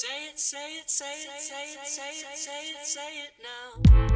[0.00, 4.09] Say it, say it, say it, say it, say it, say it, say it now.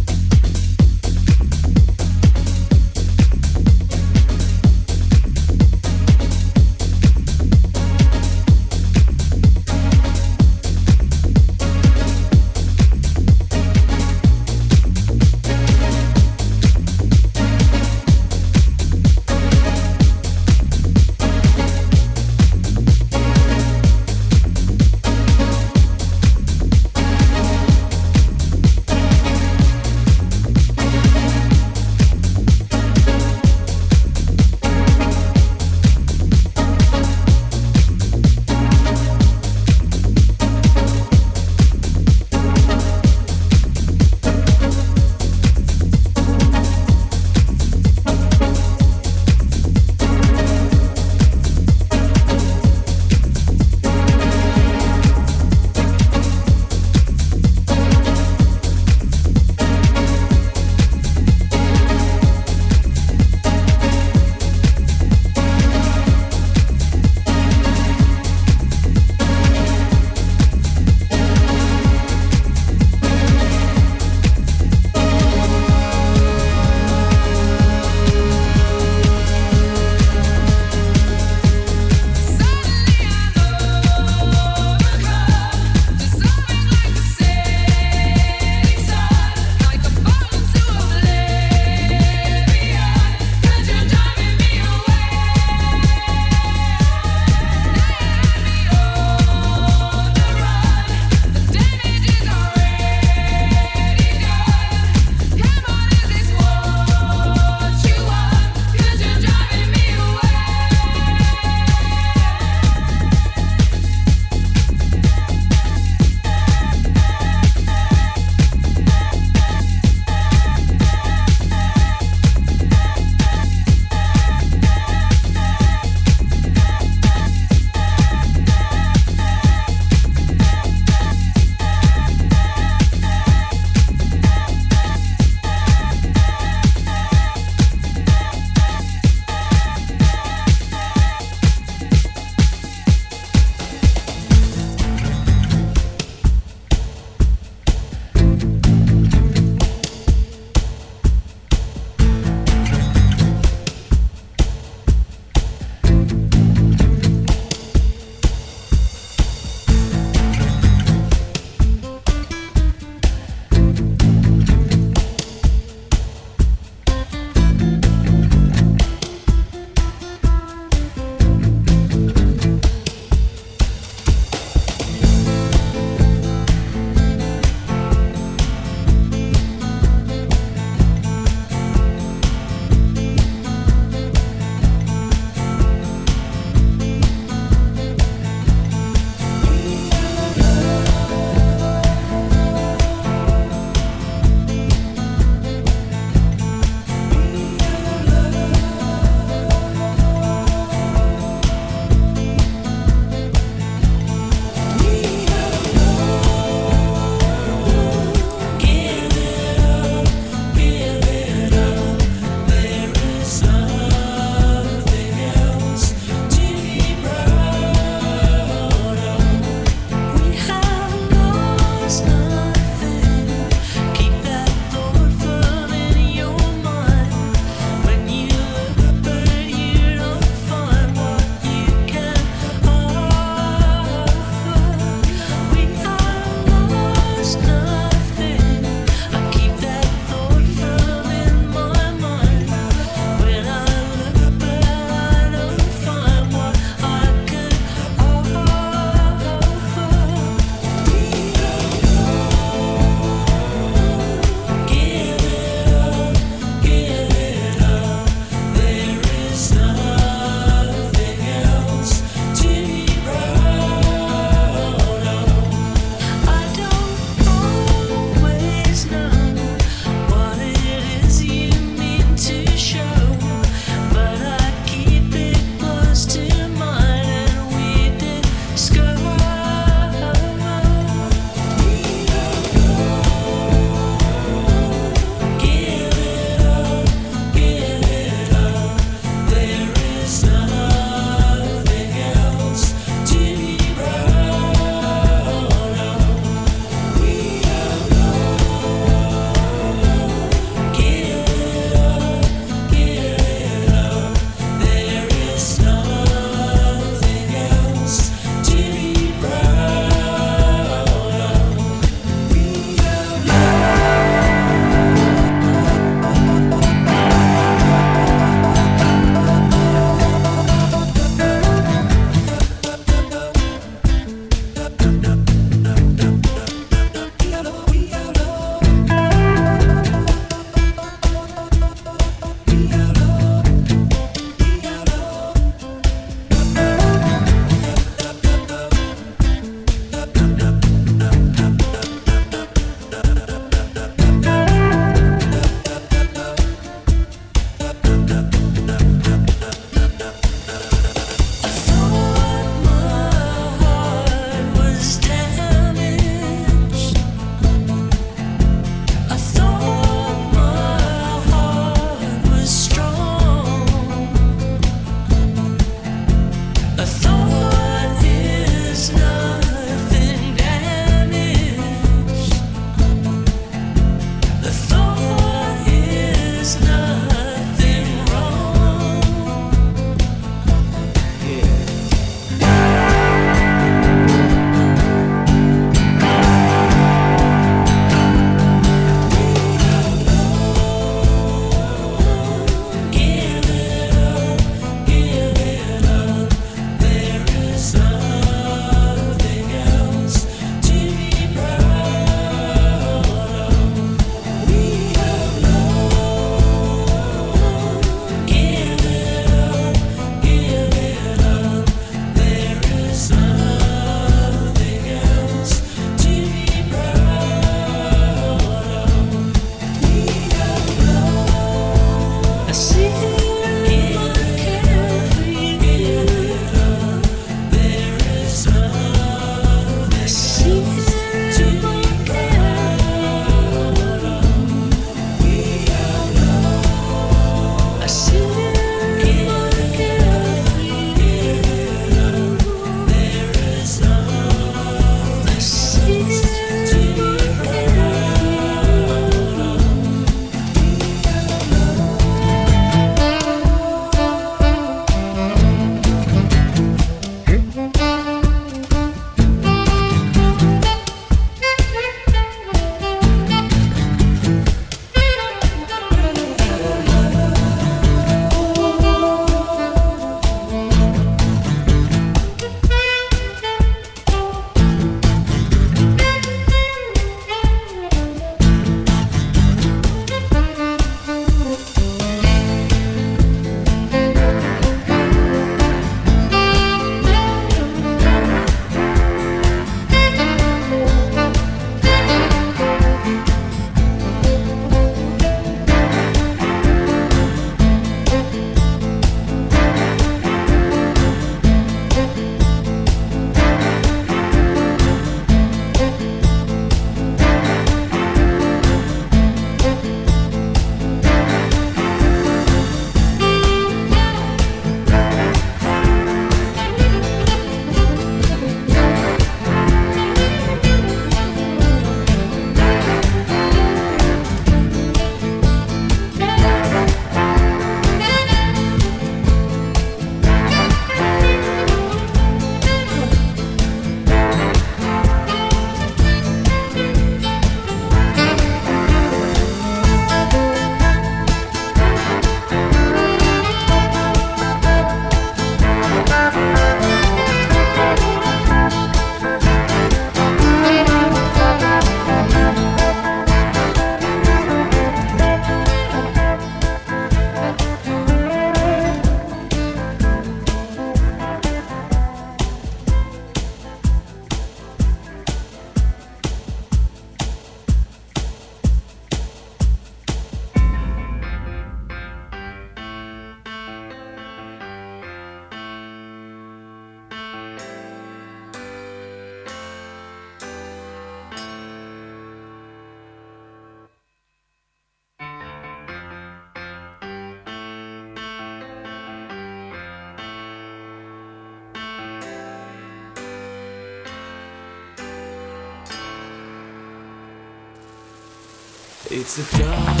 [599.21, 600.00] It's a dark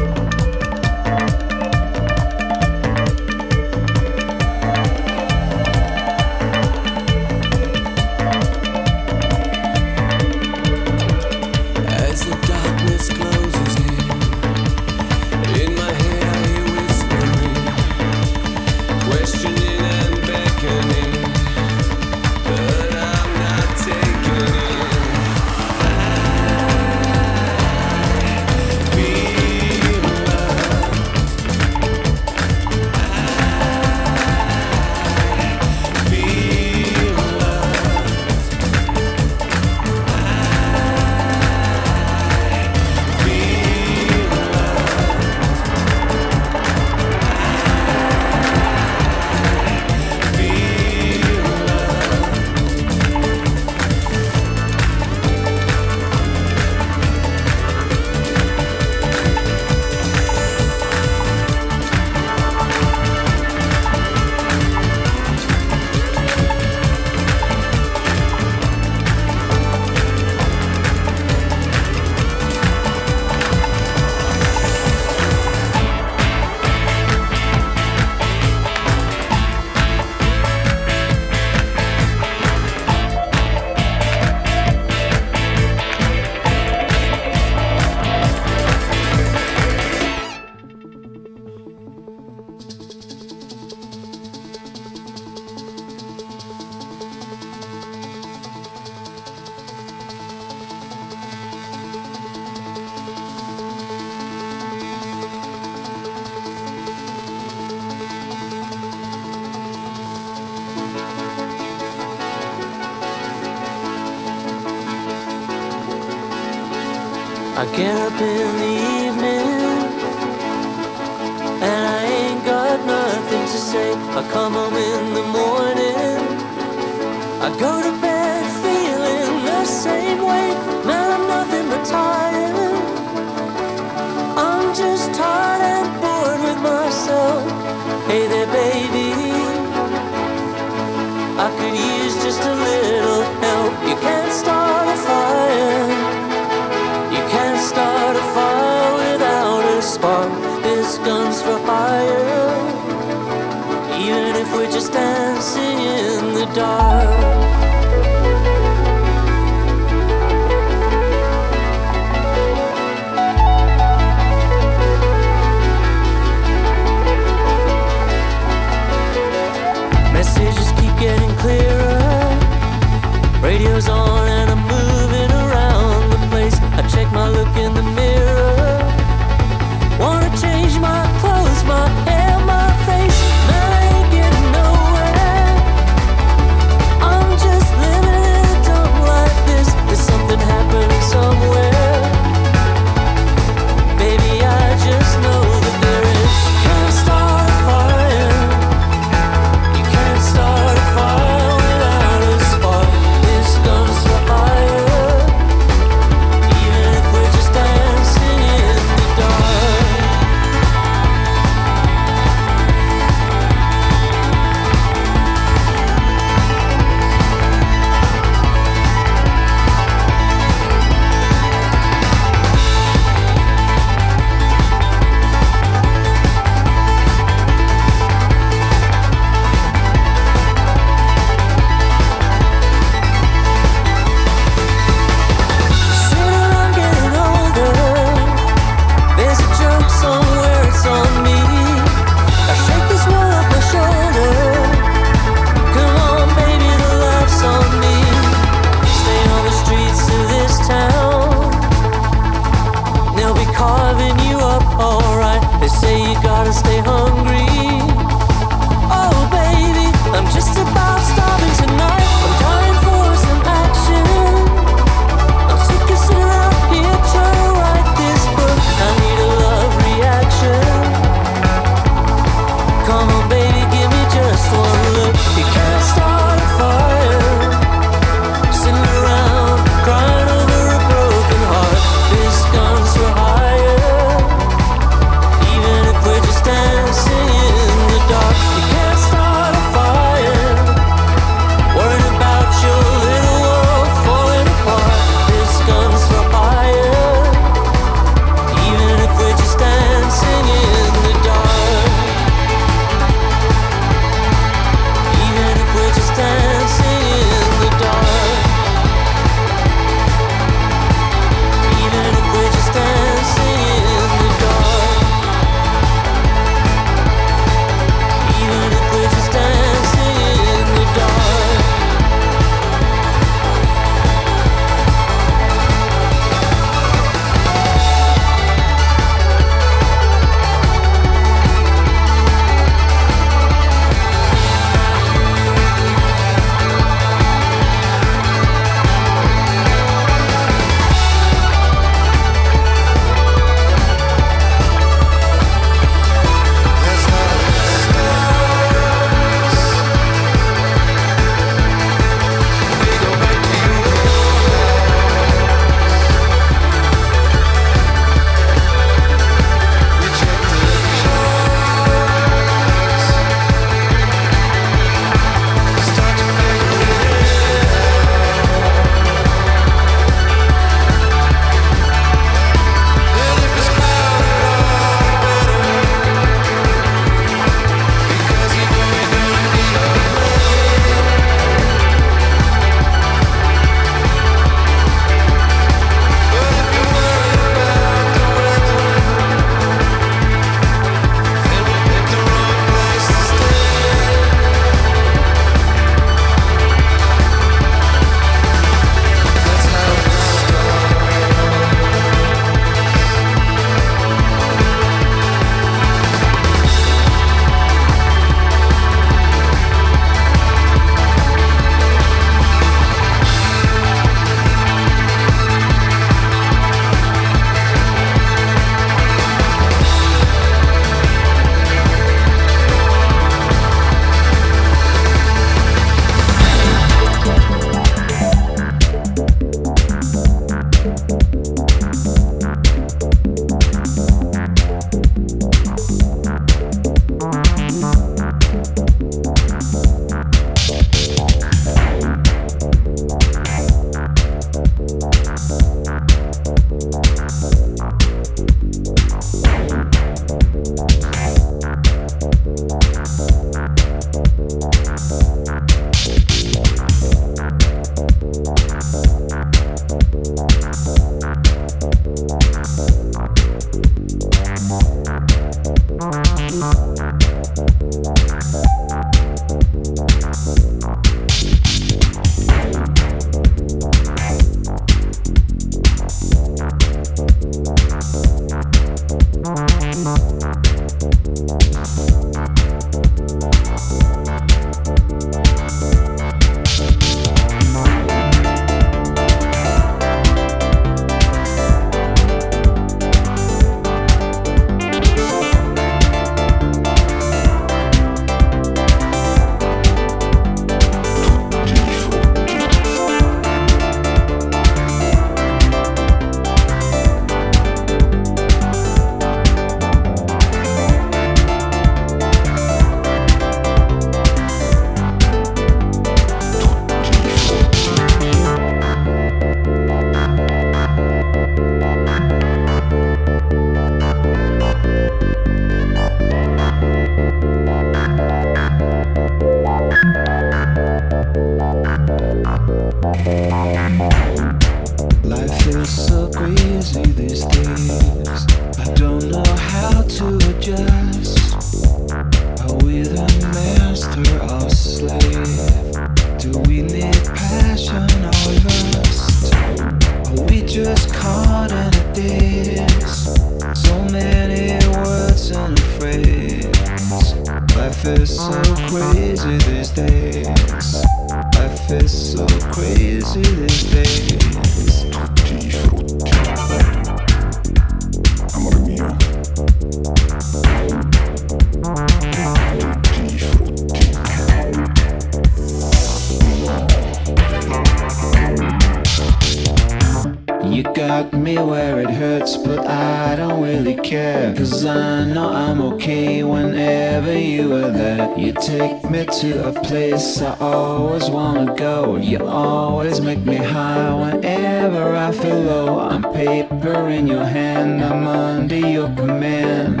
[588.36, 592.16] You take me to a place I always wanna go.
[592.16, 596.00] You always make me high whenever I feel low.
[596.00, 600.00] I'm paper in your hand, I'm under your command.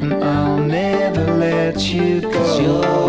[0.00, 2.30] And I'll never let you go.
[2.32, 3.05] Cause you're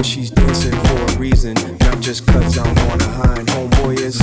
[0.00, 3.46] what she's dancing for a reason, not just cause I'm on a hind.
[3.48, 4.16] Homeboy is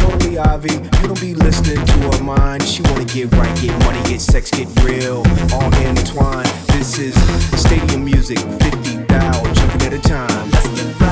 [0.00, 2.62] totally Ivy, you don't be listening to her mind.
[2.62, 5.22] She wanna get right, get money, get sex, get real,
[5.52, 6.48] all intertwined.
[6.68, 7.14] This is
[7.60, 10.50] stadium music, 50 thou, jumping at a time.
[10.50, 11.07] Let's get right.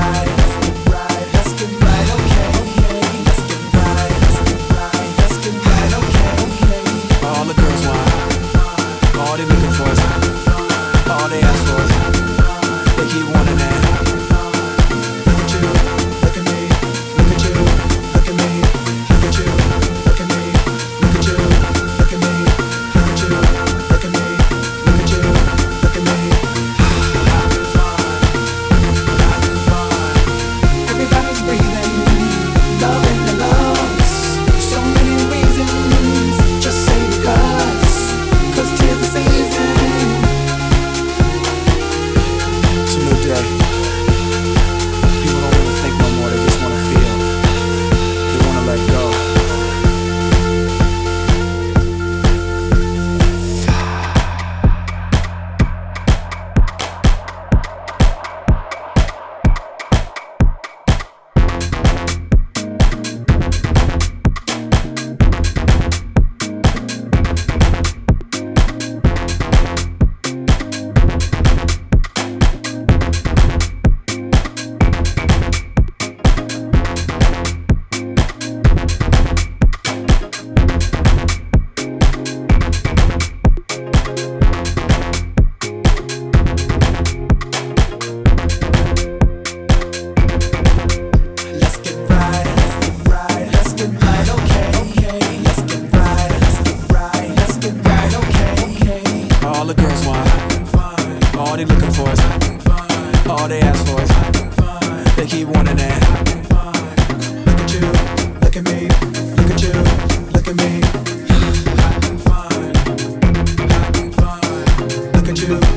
[115.47, 115.76] You.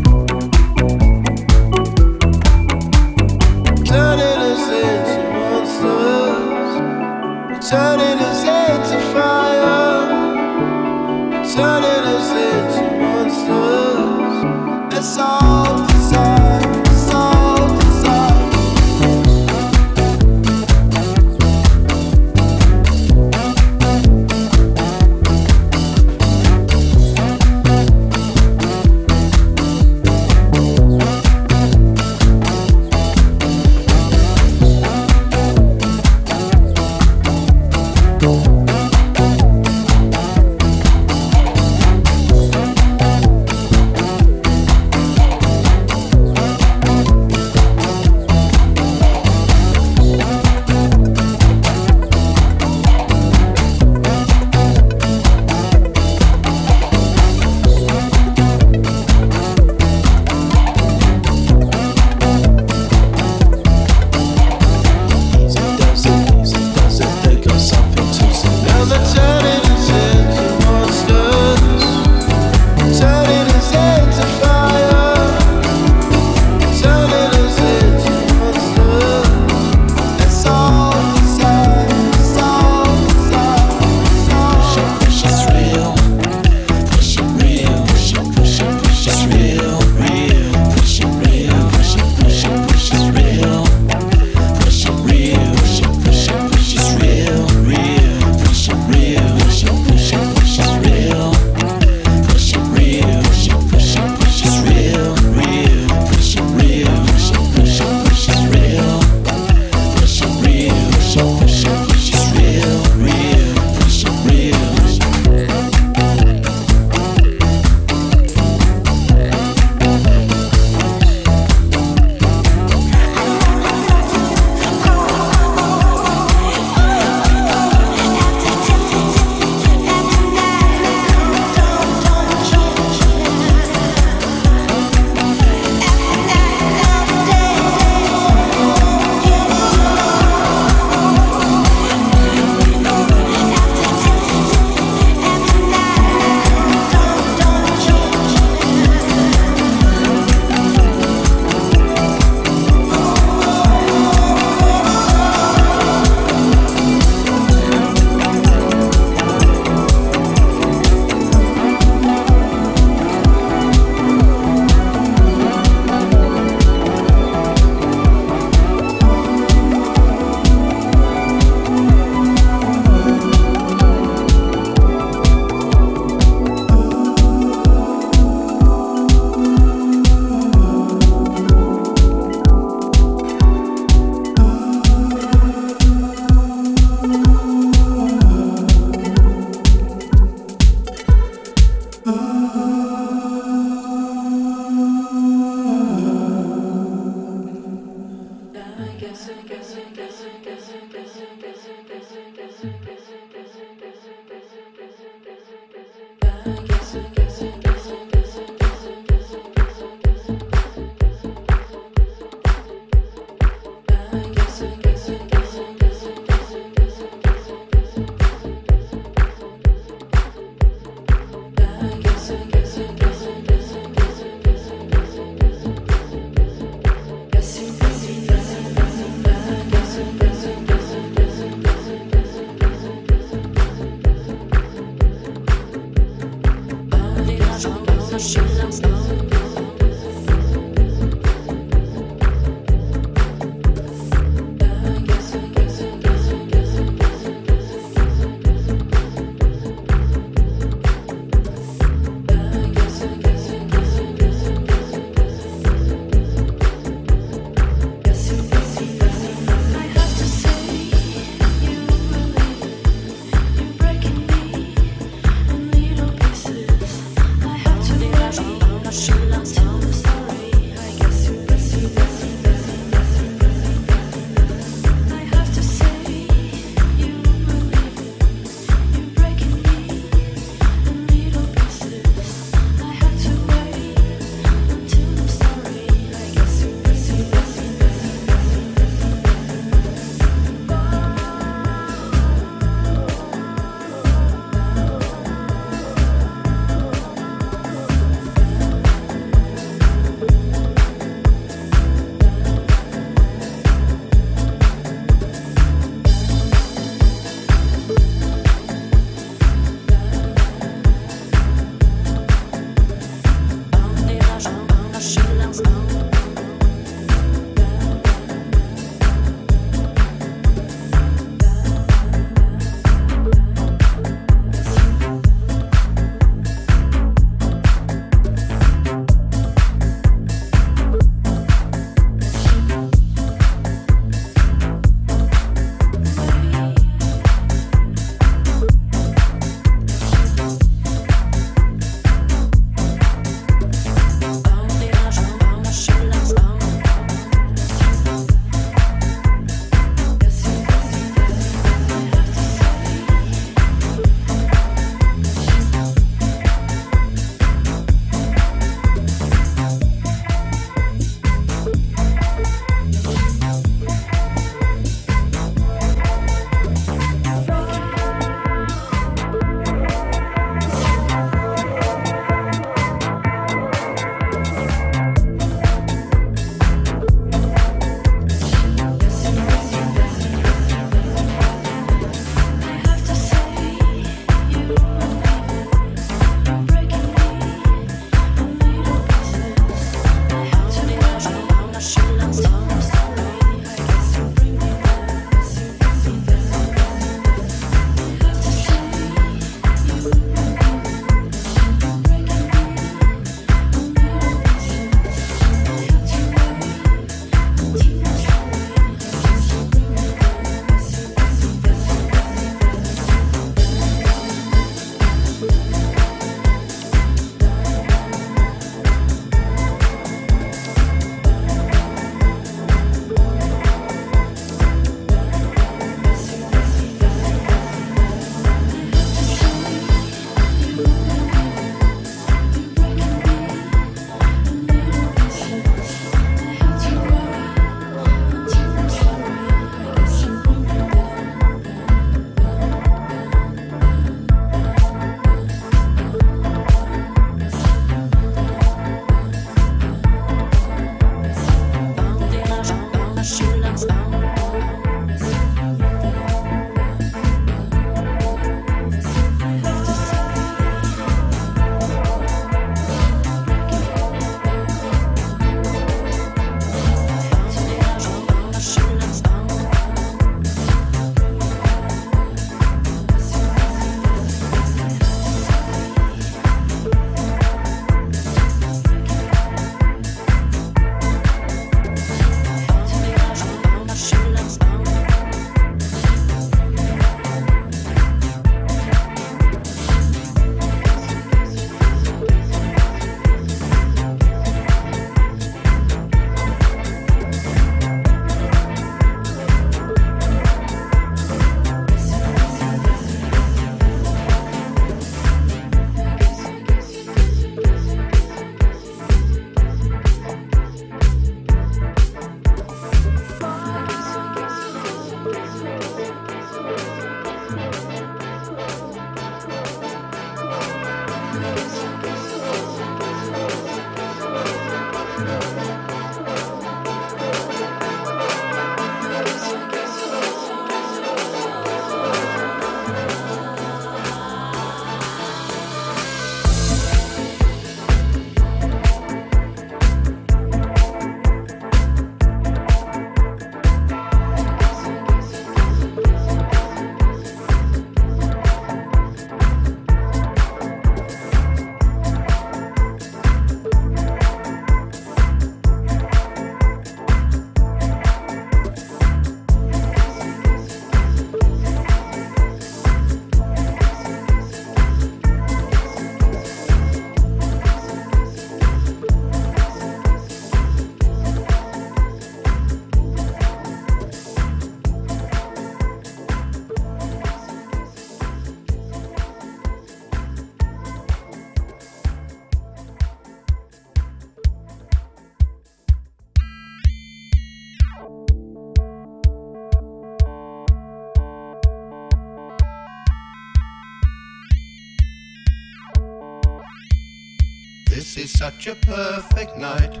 [598.40, 600.00] Such a perfect night,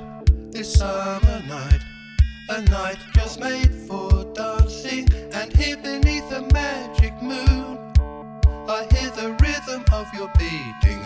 [0.50, 1.82] this summer night.
[2.48, 7.76] A night just made for dancing, and here beneath the magic moon,
[8.66, 10.99] I hear the rhythm of your beating.